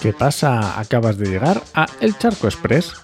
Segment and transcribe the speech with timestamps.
[0.00, 0.80] ¿Qué pasa?
[0.80, 2.94] Acabas de llegar a El Charco Express,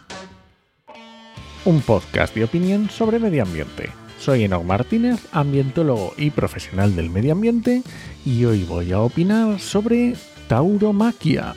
[1.66, 3.90] un podcast de opinión sobre medio ambiente.
[4.18, 7.82] Soy Enoch Martínez, ambientólogo y profesional del medio ambiente,
[8.24, 10.14] y hoy voy a opinar sobre
[10.48, 11.54] tauromaquia.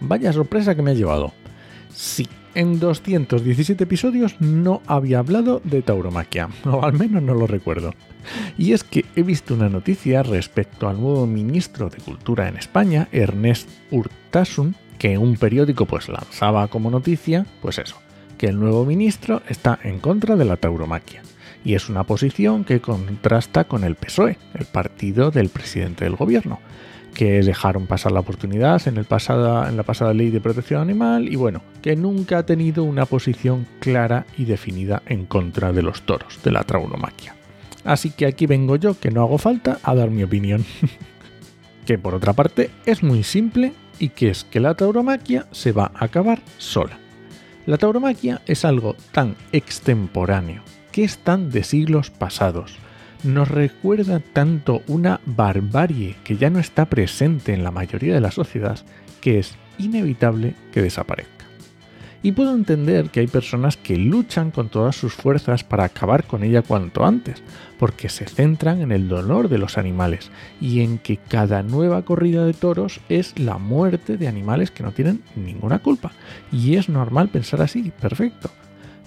[0.00, 1.32] Vaya sorpresa que me ha llevado.
[1.94, 7.92] Sí, en 217 episodios no había hablado de tauromaquia, o al menos no lo recuerdo.
[8.56, 13.08] Y es que he visto una noticia respecto al nuevo ministro de Cultura en España,
[13.12, 17.96] Ernest Urtasun, que un periódico pues lanzaba como noticia, pues eso,
[18.38, 21.22] que el nuevo ministro está en contra de la tauromaquia.
[21.64, 26.60] Y es una posición que contrasta con el PSOE, el partido del presidente del gobierno,
[27.14, 31.36] que dejaron pasar la oportunidad en, el en la pasada ley de protección animal y
[31.36, 36.40] bueno, que nunca ha tenido una posición clara y definida en contra de los toros,
[36.42, 37.36] de la tauromaquia.
[37.84, 40.64] Así que aquí vengo yo, que no hago falta, a dar mi opinión.
[41.86, 45.92] que por otra parte es muy simple y que es que la tauromaquia se va
[45.94, 46.98] a acabar sola.
[47.66, 52.76] La tauromaquia es algo tan extemporáneo, que es tan de siglos pasados,
[53.24, 58.30] nos recuerda tanto una barbarie que ya no está presente en la mayoría de la
[58.30, 58.78] sociedad
[59.20, 61.34] que es inevitable que desaparezca.
[62.22, 66.42] Y puedo entender que hay personas que luchan con todas sus fuerzas para acabar con
[66.42, 67.42] ella cuanto antes,
[67.78, 72.46] porque se centran en el dolor de los animales y en que cada nueva corrida
[72.46, 76.12] de toros es la muerte de animales que no tienen ninguna culpa.
[76.50, 78.50] Y es normal pensar así, perfecto.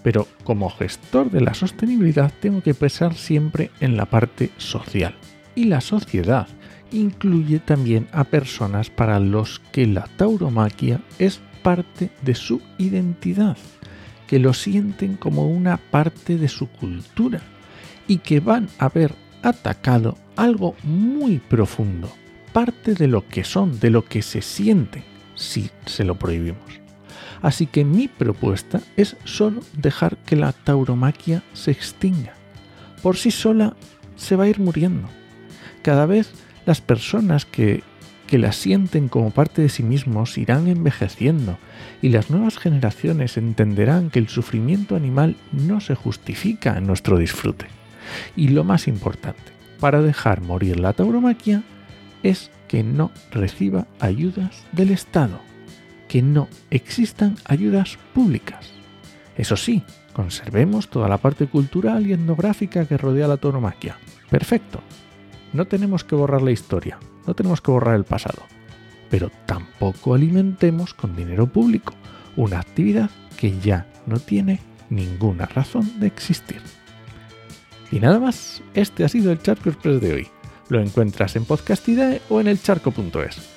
[0.07, 5.13] Pero como gestor de la sostenibilidad tengo que pensar siempre en la parte social.
[5.53, 6.47] Y la sociedad
[6.93, 13.57] incluye también a personas para los que la tauromaquia es parte de su identidad,
[14.27, 17.41] que lo sienten como una parte de su cultura
[18.07, 19.13] y que van a ver
[19.43, 22.09] atacado algo muy profundo,
[22.53, 25.03] parte de lo que son, de lo que se sienten
[25.35, 26.86] si se lo prohibimos.
[27.41, 32.33] Así que mi propuesta es solo dejar que la tauromaquia se extinga.
[33.01, 33.75] Por sí sola
[34.15, 35.07] se va a ir muriendo.
[35.83, 36.31] Cada vez
[36.65, 37.83] las personas que
[38.27, 41.57] que la sienten como parte de sí mismos irán envejeciendo
[42.01, 47.67] y las nuevas generaciones entenderán que el sufrimiento animal no se justifica en nuestro disfrute.
[48.35, 51.63] Y lo más importante, para dejar morir la tauromaquia,
[52.21, 55.39] es que no reciba ayudas del Estado,
[56.07, 58.71] que no existan ayudas públicas.
[59.35, 63.97] Eso sí, conservemos toda la parte cultural y etnográfica que rodea la tauromaquia.
[64.29, 64.81] Perfecto.
[65.53, 68.43] No tenemos que borrar la historia, no tenemos que borrar el pasado,
[69.09, 71.93] pero tampoco alimentemos con dinero público
[72.35, 74.59] una actividad que ya no tiene
[74.89, 76.61] ninguna razón de existir.
[77.91, 80.27] Y nada más, este ha sido el Charco Express de hoy.
[80.69, 83.56] Lo encuentras en Podcastidae o en elcharco.es.